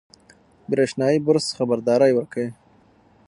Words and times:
برېښنایي 0.71 1.19
برس 1.27 1.45
خبرداری 1.57 2.11
ورکوي. 2.17 2.49